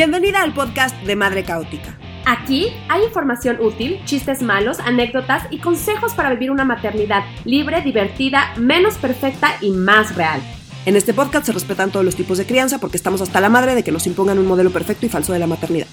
[0.00, 1.94] Bienvenida al podcast de Madre Caótica.
[2.24, 8.54] Aquí hay información útil, chistes malos, anécdotas y consejos para vivir una maternidad libre, divertida,
[8.56, 10.40] menos perfecta y más real.
[10.86, 13.74] En este podcast se respetan todos los tipos de crianza porque estamos hasta la madre
[13.74, 15.88] de que nos impongan un modelo perfecto y falso de la maternidad.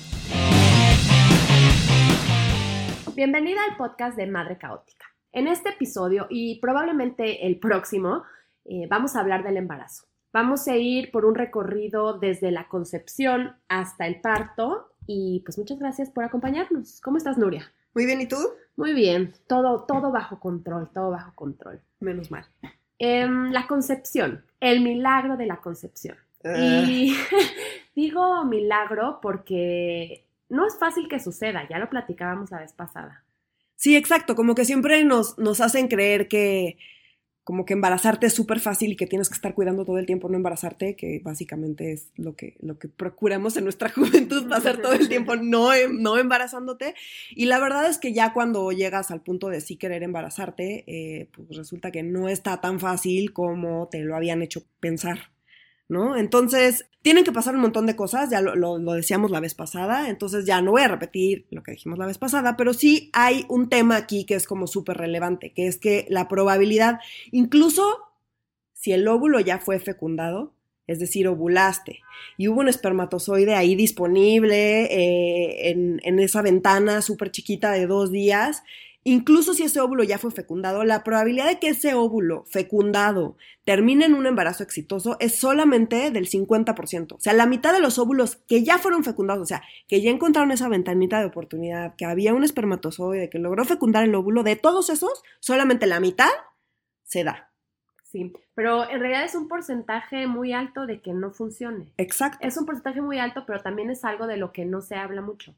[3.14, 5.06] Bienvenida al podcast de Madre Caótica.
[5.34, 8.24] En este episodio y probablemente el próximo
[8.64, 10.08] eh, vamos a hablar del embarazo.
[10.40, 15.80] Vamos a ir por un recorrido desde la concepción hasta el parto y pues muchas
[15.80, 17.02] gracias por acompañarnos.
[17.02, 17.74] ¿Cómo estás, Nuria?
[17.96, 18.38] Muy bien, ¿y tú?
[18.76, 21.82] Muy bien, todo, todo bajo control, todo bajo control.
[22.00, 22.46] Menos mal.
[23.00, 26.18] Em, la concepción, el milagro de la concepción.
[26.44, 26.54] Ah.
[26.88, 27.16] Y
[27.96, 33.24] digo milagro porque no es fácil que suceda, ya lo platicábamos la vez pasada.
[33.76, 36.78] Sí, exacto, como que siempre nos, nos hacen creer que
[37.48, 40.28] como que embarazarte es súper fácil y que tienes que estar cuidando todo el tiempo
[40.28, 44.92] no embarazarte, que básicamente es lo que, lo que procuramos en nuestra juventud, pasar todo
[44.92, 46.94] el tiempo no, em- no embarazándote.
[47.30, 51.30] Y la verdad es que ya cuando llegas al punto de sí querer embarazarte, eh,
[51.32, 55.37] pues resulta que no está tan fácil como te lo habían hecho pensar.
[55.90, 56.18] ¿No?
[56.18, 60.10] Entonces, tienen que pasar un montón de cosas, ya lo, lo, decíamos la vez pasada,
[60.10, 63.46] entonces ya no voy a repetir lo que dijimos la vez pasada, pero sí hay
[63.48, 67.00] un tema aquí que es como súper relevante, que es que la probabilidad,
[67.32, 68.00] incluso
[68.74, 70.54] si el óvulo ya fue fecundado,
[70.86, 72.00] es decir, ovulaste,
[72.38, 78.12] y hubo un espermatozoide ahí disponible eh, en, en esa ventana súper chiquita de dos
[78.12, 78.64] días,
[79.10, 84.04] Incluso si ese óvulo ya fue fecundado, la probabilidad de que ese óvulo fecundado termine
[84.04, 87.14] en un embarazo exitoso es solamente del 50%.
[87.14, 90.12] O sea, la mitad de los óvulos que ya fueron fecundados, o sea, que ya
[90.12, 94.58] encontraron esa ventanita de oportunidad, que había un espermatozoide que logró fecundar el óvulo, de
[94.58, 96.28] todos esos, solamente la mitad
[97.04, 97.50] se da.
[98.04, 101.94] Sí, pero en realidad es un porcentaje muy alto de que no funcione.
[101.96, 102.46] Exacto.
[102.46, 105.22] Es un porcentaje muy alto, pero también es algo de lo que no se habla
[105.22, 105.56] mucho.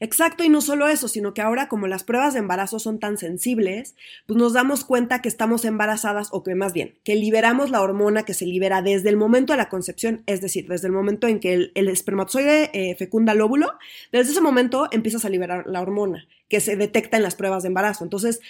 [0.00, 3.16] Exacto, y no solo eso, sino que ahora como las pruebas de embarazo son tan
[3.18, 7.80] sensibles, pues nos damos cuenta que estamos embarazadas o que más bien, que liberamos la
[7.80, 11.26] hormona que se libera desde el momento de la concepción, es decir, desde el momento
[11.26, 13.72] en que el, espermatozoide eh, fecunda el óvulo,
[14.12, 17.68] desde ese momento empiezas a liberar la hormona que se detecta en las pruebas de
[17.68, 18.04] embarazo.
[18.04, 18.40] Entonces,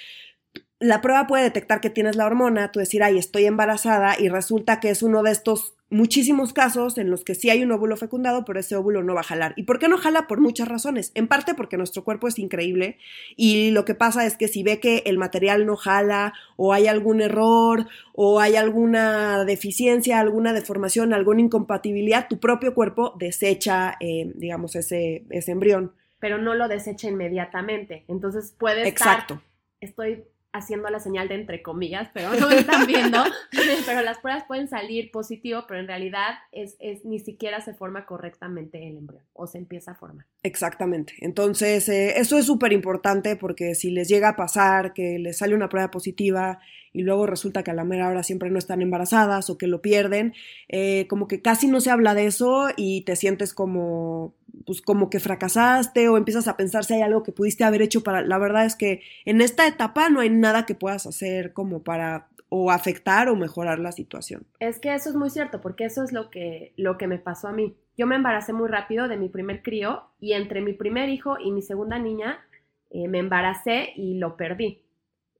[0.78, 4.78] la prueba puede detectar que tienes la hormona, tú decir, ay, estoy embarazada, y resulta
[4.80, 8.44] que es uno de estos muchísimos casos en los que sí hay un óvulo fecundado,
[8.44, 9.54] pero ese óvulo no va a jalar.
[9.56, 10.26] ¿Y por qué no jala?
[10.26, 11.12] Por muchas razones.
[11.14, 12.98] En parte porque nuestro cuerpo es increíble
[13.36, 16.88] y lo que pasa es que si ve que el material no jala o hay
[16.88, 24.32] algún error o hay alguna deficiencia, alguna deformación, alguna incompatibilidad, tu propio cuerpo desecha, eh,
[24.34, 25.92] digamos, ese, ese embrión.
[26.18, 28.04] Pero no lo desecha inmediatamente.
[28.08, 29.34] Entonces puede Exacto.
[29.34, 29.46] estar,
[29.80, 33.22] estoy haciendo la señal de entre comillas, pero no me están viendo,
[33.86, 38.06] pero las pruebas pueden salir positivo, pero en realidad es, es, ni siquiera se forma
[38.06, 40.26] correctamente el embrión o se empieza a formar.
[40.42, 41.14] Exactamente.
[41.20, 45.54] Entonces, eh, eso es súper importante porque si les llega a pasar que les sale
[45.54, 46.58] una prueba positiva
[46.92, 49.82] y luego resulta que a la mera hora siempre no están embarazadas o que lo
[49.82, 50.32] pierden,
[50.68, 54.34] eh, como que casi no se habla de eso y te sientes como
[54.64, 58.02] pues como que fracasaste o empiezas a pensar si hay algo que pudiste haber hecho
[58.02, 58.22] para...
[58.22, 62.28] La verdad es que en esta etapa no hay nada que puedas hacer como para
[62.48, 64.46] o afectar o mejorar la situación.
[64.60, 67.48] Es que eso es muy cierto, porque eso es lo que, lo que me pasó
[67.48, 67.76] a mí.
[67.96, 71.50] Yo me embaracé muy rápido de mi primer crío y entre mi primer hijo y
[71.50, 72.44] mi segunda niña
[72.90, 74.82] eh, me embaracé y lo perdí.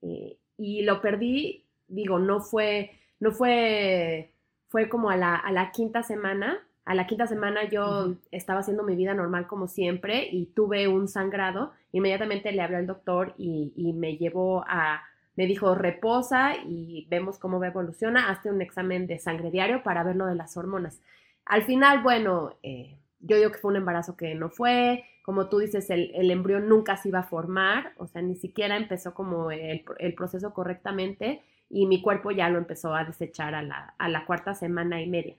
[0.03, 4.33] Eh, y lo perdí, digo, no fue, no fue,
[4.69, 8.19] fue como a la, a la quinta semana, a la quinta semana yo uh -huh.
[8.31, 11.73] estaba haciendo mi vida normal como siempre y tuve un sangrado.
[11.93, 15.03] Inmediatamente le hablé al doctor y, y, me llevó a,
[15.37, 20.17] me dijo reposa y vemos cómo evoluciona, hazte un examen de sangre diario para ver
[20.17, 21.03] lo de las hormonas.
[21.45, 25.59] Al final, bueno, eh, yo digo que fue un embarazo que no fue, como tú
[25.59, 29.51] dices, el, el, embrión nunca se iba a formar, o sea, ni siquiera empezó como
[29.51, 34.09] el, el proceso correctamente y mi cuerpo ya lo empezó a desechar a la, a
[34.09, 35.37] la cuarta semana y media.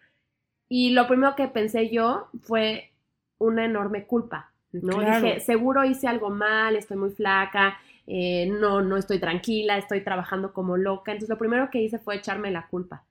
[0.69, 2.91] Y lo primero que pensé yo fue
[3.37, 4.97] una enorme culpa, ¿no?
[4.97, 5.25] Claro.
[5.25, 10.53] Dije, seguro hice algo mal, estoy muy flaca, eh, no, no estoy tranquila, estoy trabajando
[10.53, 11.11] como loca.
[11.11, 13.03] Entonces lo primero que hice fue echarme la culpa.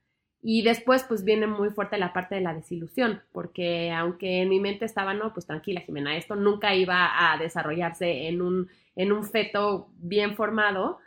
[0.43, 4.61] Y después pues viene muy fuerte la parte de la desilusión, porque aunque en mi
[4.61, 9.25] mente estaba, no, pues tranquila Jimena, esto nunca iba a desarrollarse en un, en un
[9.25, 10.99] feto bien formado,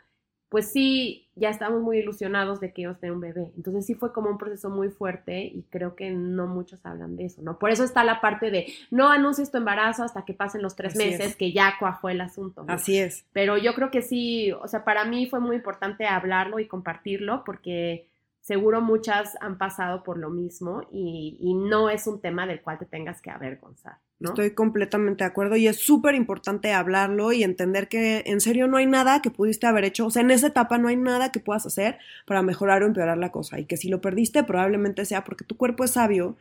[0.50, 3.52] pues sí, ya estamos muy ilusionados de que a tener un bebé.
[3.56, 7.26] Entonces sí fue como un proceso muy fuerte y creo que no muchos hablan de
[7.26, 7.56] eso, ¿no?
[7.56, 10.96] Por eso está la parte de no anuncies tu embarazo hasta que pasen los tres
[10.96, 11.36] Así meses, es.
[11.36, 12.64] que ya cuajó el asunto.
[12.64, 12.72] ¿no?
[12.72, 13.24] Así es.
[13.32, 17.44] Pero yo creo que sí, o sea, para mí fue muy importante hablarlo y compartirlo
[17.44, 18.08] porque
[18.40, 22.76] seguro muchas han pasado por lo mismo y, y no es un tema del cual
[22.80, 23.98] te tengas que avergonzar.
[24.20, 28.76] Estoy completamente de acuerdo y es súper importante hablarlo y entender que en serio no
[28.76, 31.40] hay nada que pudiste haber hecho, o sea, en esa etapa no hay nada que
[31.40, 35.24] puedas hacer para mejorar o empeorar la cosa y que si lo perdiste probablemente sea
[35.24, 36.36] porque tu cuerpo es sabio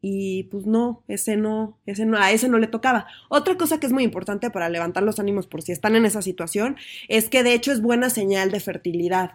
[0.00, 3.06] y pues no, ese no, ese no, a ese no le tocaba.
[3.28, 6.22] Otra cosa que es muy importante para levantar los ánimos por si están en esa
[6.22, 6.76] situación
[7.08, 9.34] es que de hecho es buena señal de fertilidad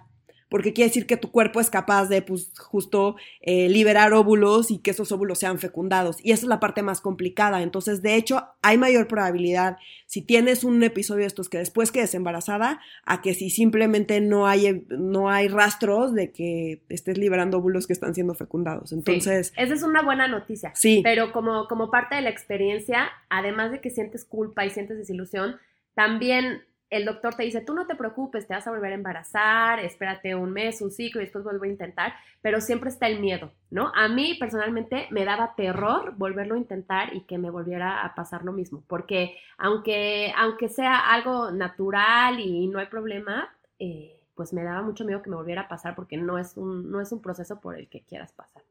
[0.56, 4.78] porque quiere decir que tu cuerpo es capaz de, pues, justo eh, liberar óvulos y
[4.78, 6.16] que esos óvulos sean fecundados.
[6.24, 7.62] Y esa es la parte más complicada.
[7.62, 9.76] Entonces, de hecho, hay mayor probabilidad
[10.06, 14.48] si tienes un episodio de estos que después quedes embarazada, a que si simplemente no
[14.48, 18.94] hay, no hay rastros de que estés liberando óvulos que están siendo fecundados.
[18.94, 19.48] Entonces.
[19.48, 20.72] Sí, esa es una buena noticia.
[20.74, 21.02] Sí.
[21.04, 25.58] Pero como, como parte de la experiencia, además de que sientes culpa y sientes desilusión,
[25.96, 29.80] también el doctor te dice, tú no te preocupes, te vas a volver a embarazar,
[29.80, 33.52] espérate un mes, un ciclo y después vuelvo a intentar, pero siempre está el miedo,
[33.72, 33.92] ¿no?
[33.96, 38.44] A mí personalmente me daba terror volverlo a intentar y que me volviera a pasar
[38.44, 43.50] lo mismo, porque aunque, aunque sea algo natural y no hay problema,
[43.80, 46.92] eh, pues me daba mucho miedo que me volviera a pasar porque no es un,
[46.92, 48.64] no es un proceso por el que quieras pasar.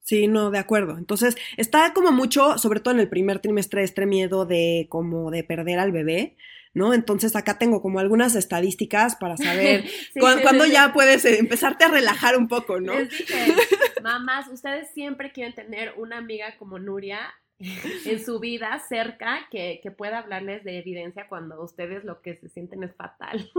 [0.00, 0.98] Sí, no, de acuerdo.
[0.98, 5.44] Entonces, está como mucho, sobre todo en el primer trimestre, este miedo de como de
[5.44, 6.36] perder al bebé,
[6.74, 6.94] ¿no?
[6.94, 11.24] Entonces acá tengo como algunas estadísticas para saber Sí, cu- sí, cuándo sí, ya puedes
[11.24, 12.98] eh, empezarte a relajar un poco, ¿no?
[12.98, 13.54] Les dije,
[14.02, 17.20] mamás, ustedes siempre quieren tener una amiga como Nuria
[18.06, 22.48] en su vida cerca que, que pueda hablarles de evidencia cuando ustedes lo que se
[22.48, 23.50] sienten es fatal.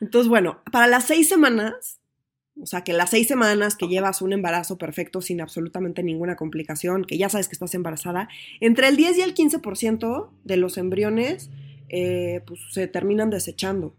[0.00, 2.00] Entonces, bueno, para las seis semanas,
[2.60, 7.04] o sea, que las seis semanas que llevas un embarazo perfecto sin absolutamente ninguna complicación,
[7.04, 8.28] que ya sabes que estás embarazada,
[8.60, 11.50] entre el 10 y el 15% de los embriones
[11.90, 13.94] eh, pues, se terminan desechando.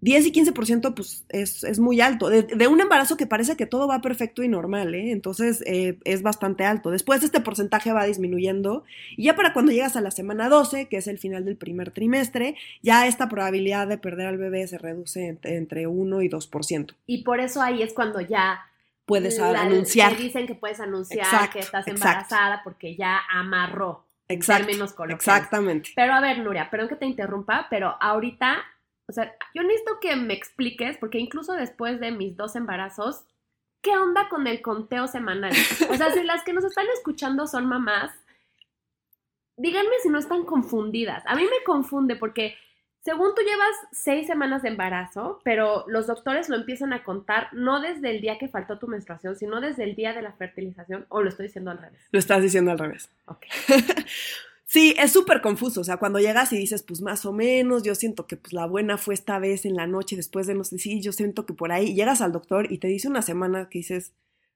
[0.00, 2.28] 10 y 15% pues es, es muy alto.
[2.30, 5.10] De, de un embarazo que parece que todo va perfecto y normal, ¿eh?
[5.10, 6.90] Entonces eh, es bastante alto.
[6.92, 8.84] Después este porcentaje va disminuyendo
[9.16, 11.90] y ya para cuando llegas a la semana 12, que es el final del primer
[11.90, 16.94] trimestre, ya esta probabilidad de perder al bebé se reduce entre, entre 1 y 2%.
[17.08, 18.60] Y por eso ahí es cuando ya
[19.04, 20.14] Puedes la- anunciar.
[20.16, 22.08] te dicen que puedes anunciar Exacto, que estás exacto.
[22.08, 24.04] embarazada porque ya amarró.
[24.28, 25.26] Exacto, términos coloquiales.
[25.26, 25.90] exactamente.
[25.96, 28.62] Pero a ver, Nuria, perdón que te interrumpa, pero ahorita,
[29.06, 33.24] o sea, yo necesito que me expliques, porque incluso después de mis dos embarazos,
[33.82, 35.52] ¿qué onda con el conteo semanal?
[35.90, 38.12] O sea, si las que nos están escuchando son mamás,
[39.56, 41.24] díganme si no están confundidas.
[41.26, 42.56] A mí me confunde porque
[43.00, 47.80] según tú llevas seis semanas de embarazo, pero los doctores lo empiezan a contar no
[47.80, 51.22] desde el día que faltó tu menstruación, sino desde el día de la fertilización, o
[51.22, 52.00] lo estoy diciendo al revés.
[52.10, 53.10] Lo estás diciendo al revés.
[53.26, 53.46] Ok.
[54.70, 55.80] Sí, es súper confuso.
[55.80, 58.66] O sea, cuando llegas y dices, pues más o menos, yo siento que pues la
[58.66, 61.54] buena fue esta vez en la noche, después de no sé, sí, yo siento que
[61.54, 61.94] por ahí.
[61.94, 64.12] Llegas al doctor y te dice una semana que dices,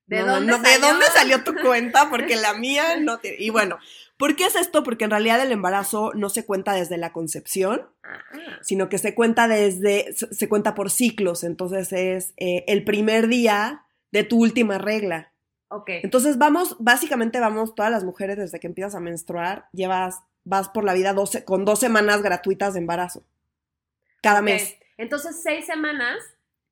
[0.06, 0.78] ¿De no, dónde no, ¿de salió?
[0.78, 2.10] dónde salió tu cuenta?
[2.10, 3.37] Porque la mía no te...
[3.43, 3.78] Y bueno,
[4.16, 4.82] ¿por qué es esto?
[4.82, 8.20] Porque en realidad el embarazo no se cuenta desde la concepción, Ah,
[8.62, 11.44] sino que se cuenta desde, se cuenta por ciclos.
[11.44, 15.32] Entonces es eh, el primer día de tu última regla.
[15.69, 15.88] ok.
[16.02, 20.84] Entonces vamos, básicamente vamos, todas las mujeres desde que empiezas a menstruar, llevas, vas por
[20.84, 23.25] la vida 12, con dos semanas gratuitas de embarazo.
[24.20, 24.76] Cada mes.
[24.99, 26.19] Entonces, seis semanas,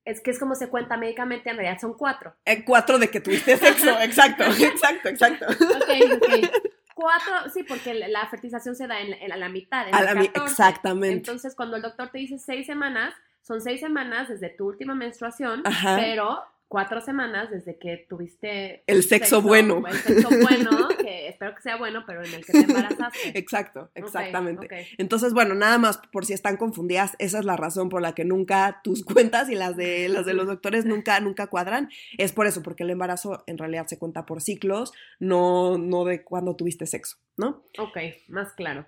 [0.05, 2.35] es que es como se cuenta médicamente, en realidad son cuatro.
[2.45, 5.47] Eh, cuatro de que tuviste sexo, exacto, exacto, exacto.
[5.49, 6.51] Ok, ok.
[6.95, 9.89] Cuatro, sí, porque la- fertilización se da en, en- a la mitad.
[9.89, 10.51] En A el la mi- 14.
[10.53, 11.17] exactamente.
[11.17, 15.63] Entonces, cuando el doctor te dice seis semanas, son seis semanas desde tu última menstruación,
[15.65, 15.97] Ajá.
[15.97, 19.83] pero cuatro semanas desde que tuviste El sexo bueno.
[19.89, 23.19] El sexo bueno, que espero que sea bueno, pero en el que te embarazaste.
[23.35, 24.69] Exacto, exactamente.
[24.97, 28.25] Entonces, bueno, nada más por si están confundidas, esa es la razón por la que
[28.25, 31.91] nunca tus cuentas y las de las de los doctores nunca nunca cuadran.
[32.19, 36.23] Es por eso, porque el embarazo en realidad se cuenta por ciclos, no no de
[36.23, 37.63] cuando tuviste sexo, ¿no?
[37.79, 37.97] Ok,
[38.29, 38.87] más claro.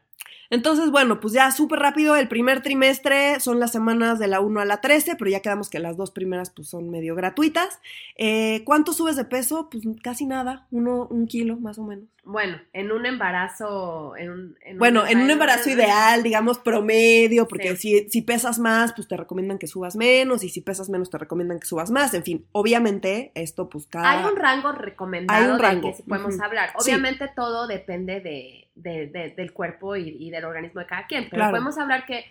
[0.50, 4.60] Entonces, bueno, pues ya súper rápido, el primer trimestre son las semanas de la 1
[4.60, 7.80] a la 13, pero ya quedamos que las dos primeras pues son medio gratuitas.
[8.16, 9.70] Eh, ¿Cuánto subes de peso?
[9.70, 12.04] Pues casi nada, uno, un kilo más o menos.
[12.24, 17.76] Bueno, en un embarazo, en un, en Bueno, en un embarazo ideal, digamos promedio, porque
[17.76, 18.00] Sí.
[18.04, 21.18] si, si pesas más, pues te recomiendan que subas menos, y si pesas menos, te
[21.18, 22.14] recomiendan que subas más.
[22.14, 24.08] En fin, obviamente, esto pues cada...
[24.10, 26.70] Hay un rango recomendado Hay un rango, que sí podemos hablar.
[26.78, 26.90] Sí.
[26.90, 31.24] Obviamente todo depende de, de- de- del cuerpo y, y del organismo de cada quien,
[31.24, 31.50] pero Claro.
[31.50, 32.24] podemos hablar que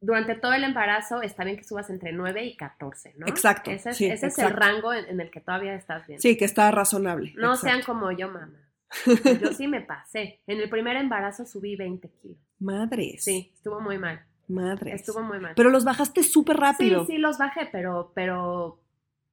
[0.00, 3.26] durante todo el embarazo está bien que subas entre 9 y 14, ¿no?
[3.26, 6.18] Exacto, Ese es, sí, ese es el rango en, en el que todavía estás bien.
[6.20, 7.34] Sí, que está razonable.
[7.36, 7.66] No exacto.
[7.68, 8.58] sean como yo, mamá.
[9.06, 10.40] Yo sí me pasé.
[10.46, 12.38] En el primer embarazo subí 20 kilos.
[12.58, 13.24] Madres.
[13.24, 14.24] Sí, estuvo muy mal.
[14.48, 14.94] Madres.
[14.94, 15.54] Estuvo muy mal.
[15.56, 17.06] Pero los bajaste súper rápido.
[17.06, 18.80] Sí, sí los bajé, pero, pero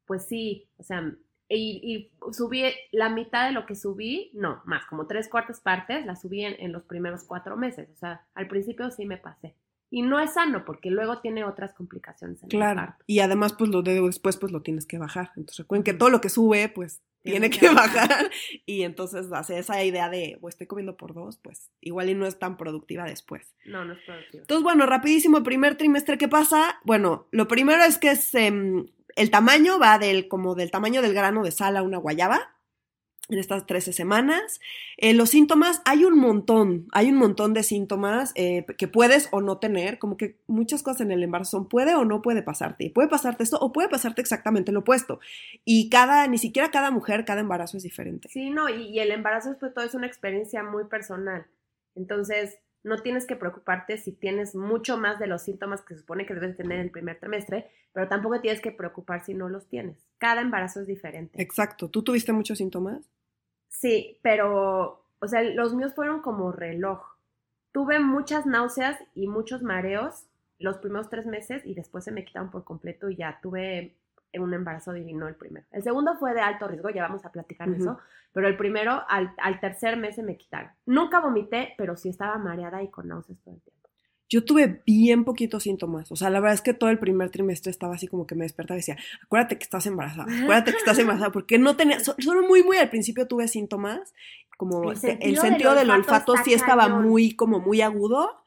[0.06, 1.04] pues sí, o sea,
[1.54, 6.16] y, subí la mitad de lo que subí, no, más, como tres cuartas partes, la
[6.16, 7.90] subí en, los primeros cuatro meses.
[7.94, 9.56] O sea, al principio sí me pasé.
[9.90, 12.96] Y no es sano porque luego tiene otras complicaciones en claro.
[13.08, 15.32] Y además, pues lo de después, pues lo tienes que bajar.
[15.36, 18.30] Entonces recuerden que todo lo que sube, pues tiene que bajar.
[18.66, 22.26] Y entonces hace esa idea de, o estoy comiendo por dos, pues igual y no
[22.26, 23.56] es tan productiva después.
[23.66, 24.42] No, no es productiva.
[24.44, 26.80] Entonces, bueno, rapidísimo, primer trimestre, ¿qué pasa?
[26.84, 31.44] Bueno, lo primero es que se, el tamaño va del, como del tamaño del grano
[31.44, 32.52] de sal a una guayaba
[33.32, 34.60] en estas 13 semanas.
[34.98, 39.42] Eh, los síntomas, hay un montón, hay un montón de síntomas eh, que puedes o
[39.42, 42.92] no tener, como que muchas cosas en el embarazo son puede o no puede pasarte.
[42.94, 45.20] Puede pasarte esto o puede pasarte exactamente lo opuesto.
[45.66, 48.30] Y cada, ni siquiera cada mujer, cada embarazo es diferente.
[48.30, 51.46] Sí, no, y, y el embarazo pues todo es una experiencia muy personal.
[51.96, 56.26] Entonces, no tienes que preocuparte si tienes mucho más de los síntomas que se supone
[56.26, 59.68] que debes tener en el primer trimestre, pero tampoco tienes que preocupar si no los
[59.68, 59.98] tienes.
[60.18, 61.42] Cada embarazo es diferente.
[61.42, 61.90] Exacto.
[61.90, 63.10] ¿Tú tuviste muchos síntomas?
[63.82, 67.02] Sí, pero, o sea, los míos fueron como reloj.
[67.72, 70.28] Tuve muchas náuseas y muchos mareos
[70.60, 73.98] los primeros tres meses y después se me quitaron por completo y ya tuve
[74.36, 75.66] un embarazo divino el primero.
[75.72, 77.98] El segundo fue de alto riesgo, ya vamos a platicar de eso,
[78.34, 80.70] pero el primero al, al, tercer mes se me quitaron.
[80.86, 83.81] Nunca vomité, pero sí estaba mareada y con náuseas todo el tiempo.
[84.32, 87.70] Yo tuve bien poquitos síntomas, o sea, la verdad es que todo el primer trimestre
[87.70, 90.98] estaba así como que me despertaba y decía, acuérdate que estás embarazada, acuérdate que estás
[91.00, 94.14] embarazada, porque no tenía, solo muy, muy al principio tuve síntomas,
[94.56, 98.41] como el sentido, del, olfato, sí estaba muy, como muy agudo,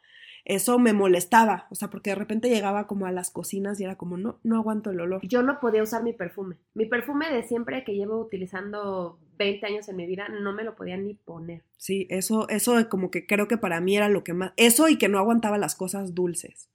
[0.44, 3.96] eso me molestaba, o sea, porque de repente llegaba como a las cocinas y era
[3.96, 5.26] como, no, no aguanto el olor.
[5.26, 6.56] Yo no podía usar mi perfume.
[6.74, 10.76] Mi perfume de siempre que llevo utilizando 20 años en mi vida, no me lo
[10.76, 11.64] podía ni poner.
[11.78, 14.98] Sí, eso, eso como que creo que para mí era lo que más, eso y
[14.98, 16.68] que no aguantaba las cosas dulces.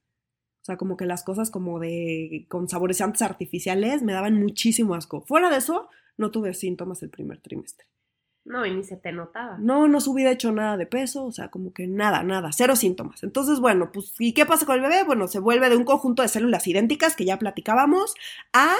[0.61, 5.21] O sea, como que las cosas como de, con saborizantes artificiales me daban muchísimo asco.
[5.21, 7.85] Fuera de eso, no tuve síntomas el primer trimestre.
[8.49, 9.57] No, y ni se te notaba.
[9.59, 12.75] No, no subí de hecho nada de peso, o sea, como que nada, nada, cero
[12.75, 13.21] síntomas.
[13.21, 15.03] Entonces, bueno, pues, ¿y qué pasa con el bebé?
[15.03, 18.15] Bueno, se vuelve de un conjunto de células idénticas que ya platicábamos
[18.51, 18.75] a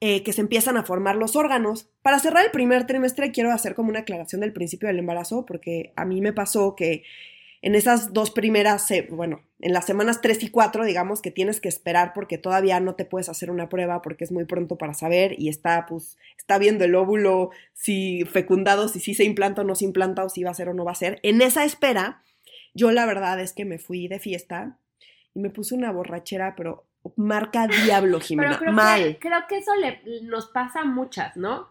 [0.00, 1.90] eh, que se empiezan a formar los órganos.
[2.00, 5.92] Para cerrar el primer trimestre quiero hacer como una aclaración del principio del embarazo, porque
[5.96, 7.02] a mí me pasó que
[7.60, 11.68] en esas dos primeras, bueno, en las semanas 3 y 4, digamos que tienes que
[11.68, 15.34] esperar porque todavía no te puedes hacer una prueba porque es muy pronto para saber
[15.38, 19.74] y está, pues, está viendo el óvulo si fecundado, si sí se implanta o no
[19.74, 21.18] se implanta o si va a ser o no va a ser.
[21.22, 22.22] En esa espera,
[22.74, 24.78] yo la verdad es que me fui de fiesta
[25.34, 26.86] y me puse una borrachera, pero
[27.16, 29.18] marca diablo, Jimena, mal.
[29.20, 31.68] creo que eso le, nos pasa a muchas, ¿no?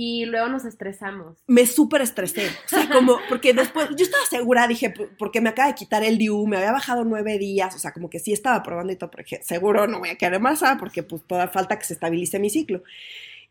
[0.00, 1.38] Y luego nos estresamos.
[1.48, 2.46] Me súper estresé.
[2.46, 6.18] O sea, como, porque después, yo estaba segura, dije, porque me acaba de quitar el
[6.18, 9.10] DIU, me había bajado nueve días, o sea, como que sí estaba probando y todo,
[9.10, 12.48] porque seguro no voy a quedar embarazada porque pues toda falta que se estabilice mi
[12.48, 12.84] ciclo.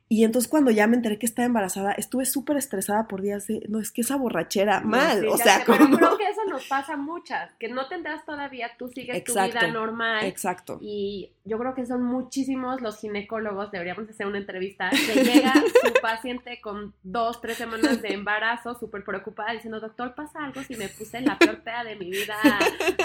[0.09, 3.65] Y entonces cuando ya me enteré que estaba embarazada, estuve súper estresada por días de,
[3.67, 5.77] no, es que esa borrachera, mal, o sea, como...
[5.79, 9.67] Pero creo que eso nos pasa muchas, que no tendrás todavía, tú sigues tu vida
[9.67, 10.25] normal.
[10.25, 10.77] Exacto.
[10.81, 15.93] Y yo creo que son muchísimos los ginecólogos, deberíamos hacer una entrevista, que llega su
[16.01, 20.87] paciente con dos, tres semanas de embarazo, súper preocupada, diciendo, doctor, ¿pasa algo si me
[20.87, 22.37] puse la peor peda de mi vida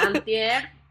[0.06, 0.81] antier?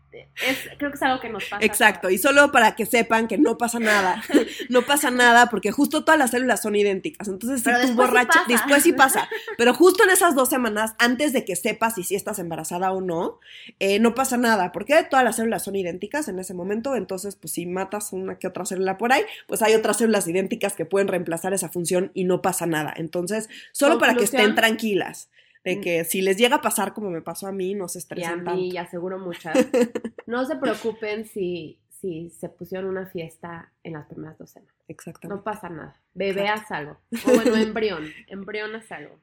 [0.77, 1.65] Creo que es algo que nos pasa.
[1.65, 4.22] Exacto, y solo para que sepan que no pasa nada,
[4.70, 8.84] no pasa nada porque justo todas las células son idénticas, entonces si tú borracha, después
[8.84, 12.39] sí pasa, pero justo en esas dos semanas, antes de que sepas si, si estás
[12.39, 13.39] embarazada o no,
[13.80, 17.53] eh, no pasa nada, porque todas las células son idénticas en ese momento, entonces pues
[17.53, 21.08] si matas una que otra célula por ahí, pues hay otras células idénticas que pueden
[21.08, 25.30] reemplazar esa función y no pasa nada, entonces solo para que estén tranquilas
[25.63, 28.46] de que si les llega a pasar como me pasó a mí, no se estresen
[28.46, 29.56] y a mí, y aseguro muchas.
[30.25, 34.75] no se preocupen si, si se pusieron una fiesta en las primeras dos semanas.
[34.88, 35.38] Exactamente.
[35.38, 36.00] No pasa nada.
[36.13, 36.98] Bebé a salvo.
[37.25, 38.06] O bueno, embrión.
[38.27, 39.20] embrión a salvo.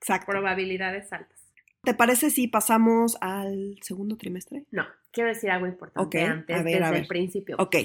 [0.00, 0.30] Exacto.
[0.30, 1.40] Probabilidades altas.
[1.82, 4.64] ¿Te parece si pasamos al segundo trimestre?
[4.70, 7.56] No, quiero decir algo importante antes, desde el principio.
[7.58, 7.76] Ok.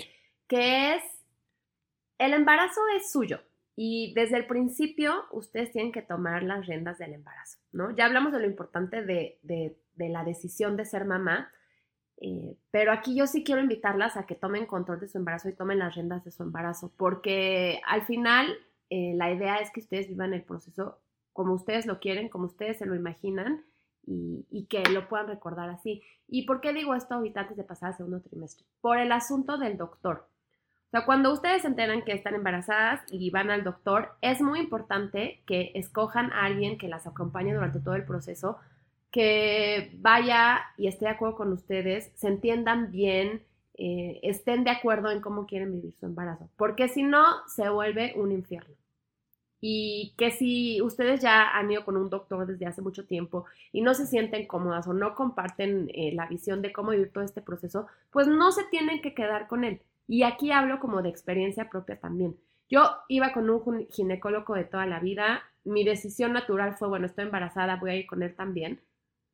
[0.48, 1.04] Que es,
[2.20, 3.42] el embarazo es suyo.
[3.80, 7.96] Y desde el principio ustedes tienen que tomar las riendas del embarazo, ¿no?
[7.96, 11.52] Ya hablamos de lo importante de, la decisión de ser mamá,
[12.20, 15.54] eh, pero aquí yo sí quiero invitarlas a que tomen control de su embarazo y
[15.54, 18.52] tomen las riendas de su embarazo, porque al final
[18.90, 21.00] eh, la idea es que ustedes vivan el proceso
[21.32, 23.64] como ustedes lo quieren, como ustedes se lo imaginan
[24.08, 26.02] y, y, que lo puedan recordar así.
[26.28, 28.66] ¿Y por qué digo esto ahorita antes de pasar al segundo trimestre?
[28.82, 30.28] Por el asunto del doctor.
[30.88, 34.60] O sea, cuando ustedes se enteran que están embarazadas y van al doctor, es muy
[34.60, 38.58] importante que escojan a alguien que las acompañe durante todo el proceso,
[39.12, 43.44] que vaya y esté de acuerdo con ustedes, se entiendan bien,
[43.76, 48.14] eh, estén de acuerdo en cómo quieren vivir su embarazo, porque si no, se vuelve
[48.16, 48.74] un infierno.
[49.60, 53.82] Y que si ustedes ya han ido con un doctor desde hace mucho tiempo y
[53.82, 57.42] no se sienten cómodas o no comparten eh, la visión de cómo vivir todo este
[57.42, 59.82] proceso, pues no se tienen que quedar con él.
[60.08, 62.38] Y aquí hablo como de experiencia propia también.
[62.70, 67.26] Yo iba con un ginecólogo de toda la vida, mi decisión natural fue, bueno, estoy
[67.26, 68.82] embarazada, voy a ir con él también.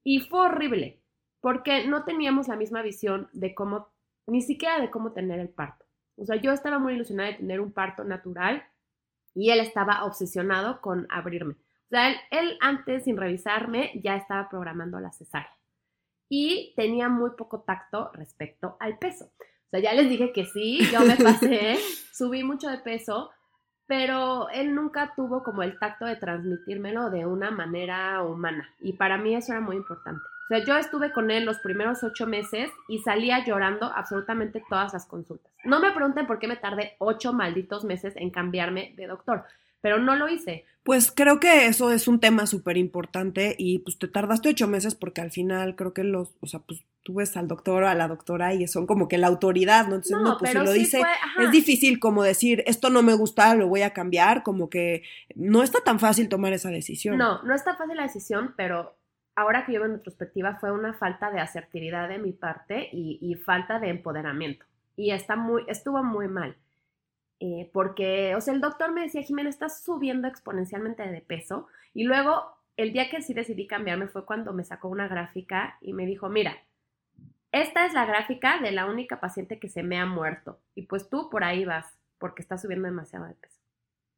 [0.04, 1.02] Y fue horrible,
[1.42, 3.90] porque no teníamos la misma visión de cómo,
[4.28, 5.86] ni siquiera de cómo tener el parto.
[6.18, 8.64] O sea, yo estaba muy ilusionada de tener un parto natural
[9.34, 11.54] y él estaba obsesionado con abrirme.
[11.54, 15.56] O sea, él, antes, sin revisarme, ya estaba programando la cesárea.
[16.30, 19.32] Y tenía muy poco tacto respecto al peso.
[19.74, 21.78] Sea, ya les dije que sí, yo me pasé,
[22.14, 23.32] subí mucho de peso,
[23.88, 28.70] pero él nunca tuvo como el tacto de transmitírmelo de una manera humana.
[28.82, 30.22] Y para mí eso era muy importante.
[30.22, 34.94] O sea, yo estuve con él los primeros ocho meses y salía llorando absolutamente todas
[34.94, 35.52] las consultas.
[35.64, 39.44] No me pregunten por qué me tardé ocho malditos meses en cambiarme de doctor,
[39.82, 40.66] pero no lo hice.
[40.84, 44.96] Pues creo que eso es un tema súper importante y pues te tardaste ocho meses
[44.96, 47.96] porque al final creo que los, o sea, pues tú ves al doctor o a
[47.96, 49.96] la doctora y son como que la autoridad, ¿no?
[49.96, 51.02] Entonces, no, pues si lo dice,
[51.40, 55.04] es difícil como decir, esto no me gusta, lo voy a cambiar, como que
[55.36, 57.18] no está tan fácil tomar esa decisión.
[57.18, 58.98] No, no está fácil la decisión, pero
[59.36, 63.80] ahora que yo en retrospectiva fue una falta de asertividad de mi parte y, falta
[63.80, 64.66] de empoderamiento.
[64.96, 66.56] Y está muy, estuvo muy mal.
[67.40, 71.68] Eh, porque, o sea, el doctor me decía, Jimena, estás subiendo exponencialmente de peso.
[71.94, 75.94] Y luego, el día que sí decidí cambiarme fue cuando me sacó una gráfica y
[75.94, 76.58] me dijo, mira,
[77.52, 80.60] esta es la gráfica de la única paciente que se me ha muerto.
[80.74, 81.86] Y pues tú por ahí vas,
[82.18, 83.60] porque estás subiendo demasiado de peso.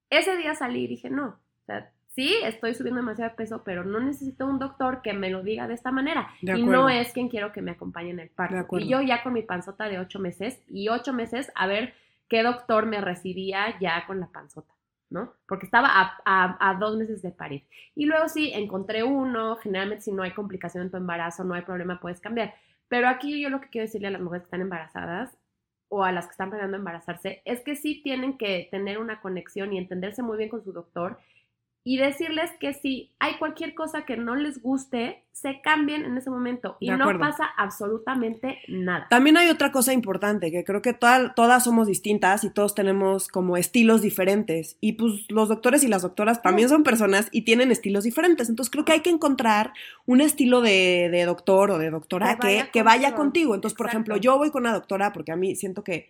[0.10, 3.84] Ese día salí y dije, no, o sea, sí, estoy subiendo demasiado de peso, pero
[3.84, 6.30] no necesito un doctor que me lo diga de esta manera.
[6.42, 8.80] y no es quien quiero que me acompañe en el parto.
[8.80, 11.94] Y yo ya con mi panzota de ocho meses y ocho meses a ver
[12.30, 14.74] qué doctor me recibía ya con la panzota.
[15.10, 15.34] ¿no?
[15.48, 15.90] Porque estaba
[16.26, 17.66] a, dos meses de parir.
[17.96, 21.62] Y luego sí, encontré uno, generalmente si no hay complicación en tu embarazo, no hay
[21.62, 22.56] problema, puedes cambiar.
[22.88, 25.38] Pero aquí yo lo que quiero decirle a las mujeres que están embarazadas
[25.90, 29.74] o a las que están planeando embarazarse es que sí tienen que tener una conexión
[29.74, 31.20] y entenderse muy bien con su doctor
[31.88, 36.32] y decirles que si hay cualquier cosa que no les guste, se cambien en ese
[36.32, 39.06] momento y no pasa absolutamente nada.
[39.12, 43.56] También hay otra cosa importante, que creo que todas somos distintas y todos tenemos como
[43.56, 44.78] estilos diferentes.
[44.82, 48.72] Y pues los doctores y las doctoras también son personas y tienen estilos diferentes, entonces
[48.72, 49.72] creo que hay que encontrar
[50.08, 53.54] un estilo de, doctor o de doctora que vaya, que, vaya contigo.
[53.54, 56.10] Entonces, por ejemplo, yo voy con una doctora porque a mí siento que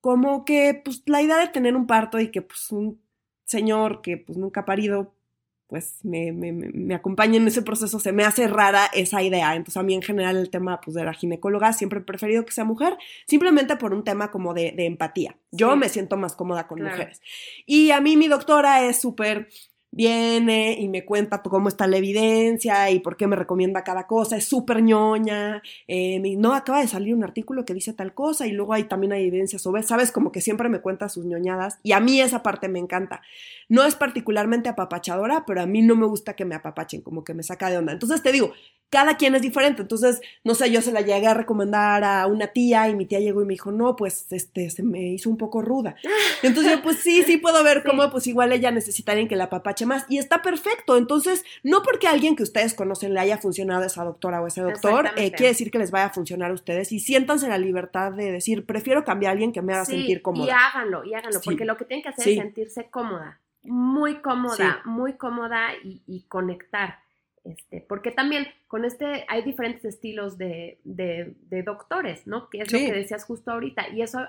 [0.00, 2.98] como que pues la idea de tener un parto y que pues un
[3.50, 5.12] señor que pues nunca ha parido,
[5.66, 9.54] pues me, me, me, acompaña en ese proceso, se me hace rara esa idea.
[9.54, 12.52] Entonces a mí en general el tema pues de la ginecóloga siempre he preferido que
[12.52, 15.36] sea mujer, simplemente por un tema como de, empatía.
[15.50, 17.20] Yo me siento más cómoda con mujeres.
[17.66, 19.48] Y a mí mi doctora es súper
[19.90, 24.36] viene y me cuenta cómo está la evidencia y por qué me recomienda cada cosa,
[24.36, 28.52] es súper ñoña, eh, no, acaba de salir un artículo que dice tal cosa y
[28.52, 31.92] luego hay, también hay evidencia sobre, sabes, como que siempre me cuenta sus ñoñadas y
[31.92, 33.22] a mí esa parte me encanta.
[33.68, 37.34] No es particularmente apapachadora, pero a mí no me gusta que me apapachen, como que
[37.34, 37.92] me saca de onda.
[37.92, 38.52] Entonces te digo,
[38.90, 39.82] cada quien es diferente.
[39.82, 43.20] Entonces, no sé, yo se la llegué a recomendar a una tía y mi tía
[43.20, 45.94] llegó y me dijo, no, pues este, se me hizo un poco ruda.
[46.42, 49.44] Entonces yo, pues sí, sí puedo ver cómo, pues igual ella necesita alguien que la
[49.44, 50.04] apapache más.
[50.08, 50.96] Y está perfecto.
[50.96, 54.60] Entonces, no porque alguien que ustedes conocen le haya funcionado a esa doctora o ese
[54.60, 56.90] doctor, eh, quiere decir que les vaya a funcionar a ustedes.
[56.90, 60.46] Y siéntanse la libertad de decir, prefiero cambiar a alguien que me haga sentir cómoda.
[60.46, 63.38] Y háganlo, y háganlo, porque lo que tienen que hacer es sentirse cómoda.
[63.62, 66.98] Muy cómoda, muy cómoda y, y conectar.
[67.44, 72.50] Este, porque también con este hay diferentes estilos de, de, doctores, ¿no?
[72.50, 73.88] Que es lo que decías justo ahorita.
[73.88, 74.26] Y eso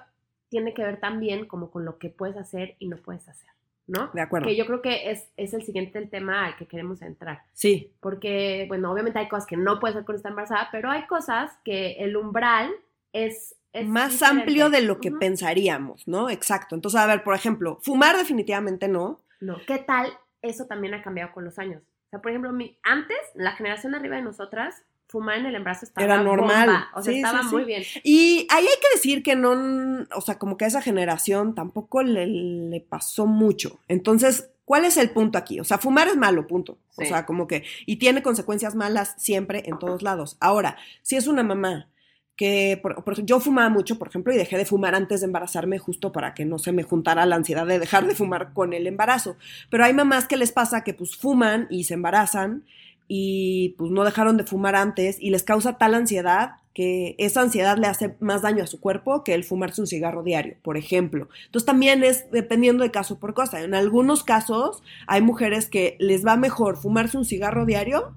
[0.50, 3.50] tiene que ver también como con lo que puedes hacer y no puedes hacer,
[3.88, 4.10] ¿no?
[4.14, 4.48] De acuerdo.
[4.48, 7.44] Que yo creo que es, es el siguiente el tema al que queremos entrar.
[7.54, 7.94] Sí.
[8.00, 11.52] Porque, bueno, obviamente hay cosas que no puedes hacer con esta embarazada, pero hay cosas
[11.66, 12.70] que el umbral
[13.12, 13.56] es...
[13.86, 16.30] más amplio de lo que pensaríamos, ¿no?
[16.30, 16.76] Exacto.
[16.76, 19.20] Entonces, a ver, por ejemplo, fumar definitivamente no.
[19.42, 19.58] No.
[19.68, 20.12] ¿Qué tal?
[20.42, 21.82] Eso también ha cambiado con los años.
[22.12, 25.86] O sea, por ejemplo, mi, antes, la generación arriba de nosotras, fumar en el embarazo
[25.86, 26.88] estaba Era normal.
[26.94, 27.84] O sea, estaba muy bien.
[28.04, 32.04] Y ahí hay que decir que no, o sea, como que a esa generación tampoco
[32.04, 33.80] le, pasó mucho.
[33.88, 35.62] Entonces, ¿cuál es el punto aquí?
[35.62, 36.80] O sea, fumar es malo, punto.
[36.98, 40.36] O sea, como que, y tiene consecuencias malas siempre en todos lados.
[40.42, 41.88] Ahora, si es una mamá
[42.36, 46.12] que por, yo fumaba mucho, por ejemplo, y dejé de fumar antes de embarazarme justo
[46.12, 49.36] para que no se me juntara la ansiedad de dejar de fumar con el embarazo.
[49.70, 52.64] Pero hay mamás que les pasa que pues fuman y se embarazan
[53.08, 57.78] y pues no dejaron de fumar antes y les causa tal ansiedad que esa ansiedad
[57.78, 61.28] le hace más daño a su cuerpo que el fumarse un cigarro diario, por ejemplo.
[61.46, 63.62] Entonces también es dependiendo de caso por cosa.
[63.62, 68.14] En algunos casos hay mujeres que les va mejor fumarse un cigarro diario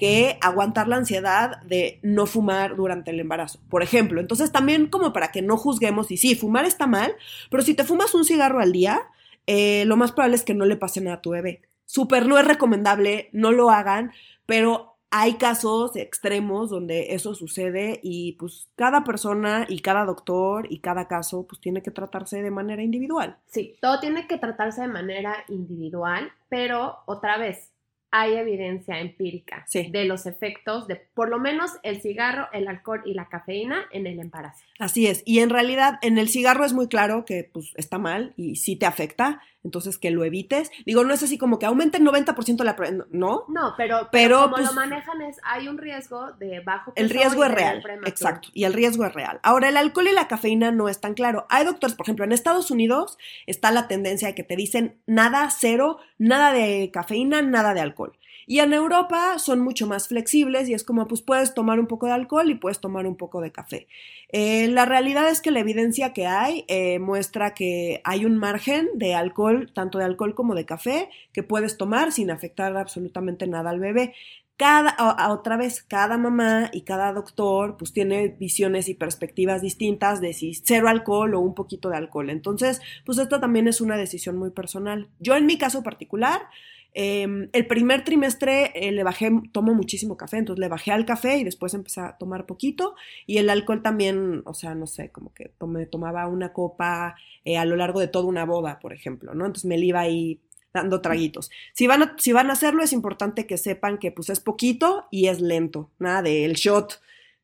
[0.00, 4.18] que aguantar la ansiedad de no fumar durante el embarazo, por ejemplo.
[4.18, 7.14] Entonces también como para que no juzguemos y sí, fumar está mal,
[7.50, 9.02] pero si te fumas un cigarro al día,
[9.46, 11.60] eh, lo más probable es que no le pase nada a tu bebé.
[11.84, 14.12] Súper no es recomendable, no lo hagan,
[14.46, 20.78] pero hay casos extremos donde eso sucede y pues cada persona y cada doctor y
[20.78, 23.36] cada caso pues tiene que tratarse de manera individual.
[23.48, 27.70] Sí, todo tiene que tratarse de manera individual, pero otra vez,
[28.10, 33.14] hay evidencia empírica de los efectos de por lo menos el cigarro, el alcohol y
[33.14, 34.64] la cafeína en el embarazo.
[34.78, 38.34] Así es, y en realidad en el cigarro es muy claro que pues está mal
[38.36, 40.70] y sí te afecta, entonces que lo evites.
[40.86, 42.76] Digo, no es así como que aumente el 90% la...
[43.10, 47.10] No, no, pero, pero, como lo pues, manejan es, hay un riesgo de bajo El
[47.10, 49.40] riesgo es real, exacto, y el riesgo es real.
[49.42, 51.46] Ahora, el alcohol y la cafeína no es tan claro.
[51.50, 55.48] Hay doctores, por ejemplo, en Estados Unidos está la tendencia de que te dicen nada,
[55.50, 58.16] cero, nada de cafeína, nada de alcohol.
[58.46, 62.06] Y en Europa son mucho más flexibles y es como, pues puedes tomar un poco
[62.06, 63.86] de alcohol y puedes tomar un poco de café.
[64.32, 68.88] Eh, la realidad es que la evidencia que hay eh, muestra que hay un margen
[68.94, 73.70] de alcohol, tanto de alcohol como de café, que puedes tomar sin afectar absolutamente nada
[73.70, 74.14] al bebé.
[74.56, 74.94] Cada,
[75.30, 80.52] otra vez, cada mamá y cada doctor pues tiene visiones y perspectivas distintas de si
[80.52, 82.28] cero alcohol o un poquito de alcohol.
[82.28, 85.08] Entonces, pues esto también es una decisión muy personal.
[85.18, 86.42] Yo en mi caso particular,
[86.92, 91.38] Em, el primer trimestre eh, le bajé, tomo muchísimo café, entonces le bajé al café
[91.38, 92.94] y después empecé a tomar poquito.
[93.26, 97.58] Y el alcohol también, o sea, no sé, como que me tomaba una copa eh,
[97.58, 99.46] a lo largo de toda una boda, por ejemplo, ¿no?
[99.46, 100.40] Entonces me iba ahí
[100.72, 101.50] dando traguitos.
[101.72, 105.06] Si van, a, si van a hacerlo, es importante que sepan que pues es poquito
[105.10, 107.00] y es lento, nada del shot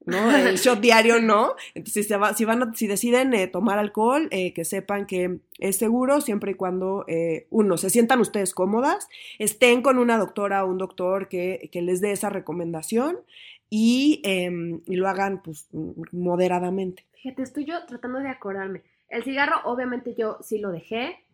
[0.06, 0.30] ¿no?
[0.36, 1.54] El shot diario no.
[1.74, 6.20] Entonces, si, si, van si deciden eh, tomar alcohol, eh, que sepan que es seguro
[6.20, 10.78] siempre y cuando, eh, uno, se sientan ustedes cómodas, estén con una doctora o un
[10.78, 13.18] doctor que, que les dé esa recomendación
[13.68, 15.68] y, em, y, lo hagan pues
[16.12, 17.04] moderadamente.
[17.14, 18.82] Fíjate, estoy yo tratando de acordarme.
[19.08, 21.24] El cigarro, obviamente yo sí lo dejé.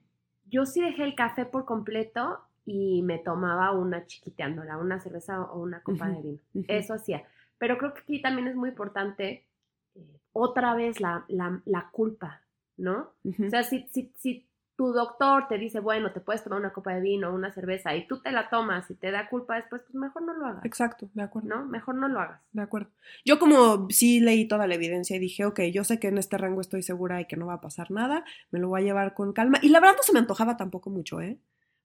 [0.50, 5.60] Yo sí dejé el café por completo y me tomaba una chiquiteándola, una cerveza o
[5.60, 6.38] una copa de vino.
[6.68, 7.24] Eso hacía.
[7.62, 9.46] Pero creo que aquí también es muy importante
[9.94, 12.42] eh, otra vez la, la, culpa,
[12.76, 13.12] ¿no?
[13.24, 16.92] O sea, si, si, si tu doctor te dice, bueno, te puedes tomar una copa
[16.92, 19.80] de vino o una cerveza y tú te la tomas y te da culpa después,
[19.82, 20.64] pues mejor no lo hagas.
[20.64, 21.50] Exacto, de acuerdo.
[21.50, 21.64] ¿No?
[21.64, 22.40] Mejor no lo hagas.
[22.50, 22.90] De acuerdo.
[23.24, 26.38] Yo como sí leí toda la evidencia y dije, ok, yo sé que en este
[26.38, 29.14] rango estoy segura y que no va a pasar nada, me lo voy a llevar
[29.14, 29.60] con calma.
[29.62, 31.38] Y la verdad no se me antojaba tampoco mucho, ¿eh?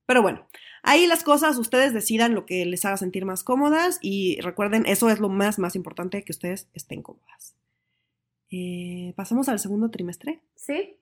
[0.08, 0.48] Pero bueno,
[0.82, 5.10] ahí las cosas, ustedes decidan lo que les haga sentir más cómodas y recuerden, eso
[5.10, 7.56] es lo más, más importante, que ustedes estén cómodas.
[8.50, 10.42] Eh, ¿Pasamos al segundo trimestre?
[10.56, 10.96] Sí.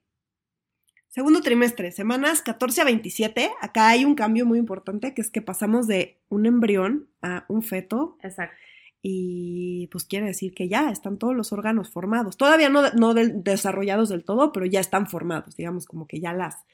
[1.08, 3.52] Segundo trimestre, semanas 14 a 27.
[3.62, 7.62] Acá hay un cambio muy importante, que es que pasamos de un embrión a un
[7.62, 8.18] feto.
[8.22, 8.56] Exacto
[9.08, 12.36] y pues quiere decir que ya están todos los órganos formados.
[12.36, 16.66] Todavía no, no desarrollados del todo, pero ya están formados, digamos como que ya las,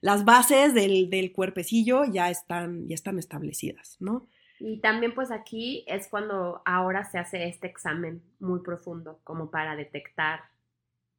[0.00, 4.28] las bases del, del, cuerpecillo ya están, ya están establecidas, ¿no?
[4.60, 9.74] Y también pues aquí es cuando ahora se hace este examen muy profundo como para
[9.74, 10.42] detectar